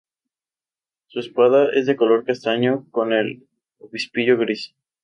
Su 1.09 1.19
espalda 1.19 1.71
es 1.73 1.85
de 1.85 1.95
color 1.95 2.25
castaño, 2.25 2.87
con 2.89 3.13
el 3.13 3.47
obispillo 3.77 4.35
gris. 4.35 4.73